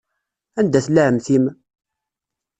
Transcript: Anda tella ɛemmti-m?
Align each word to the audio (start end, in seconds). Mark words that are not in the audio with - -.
Anda 0.59 0.79
tella 0.85 1.01
ɛemmti-m? 1.07 1.45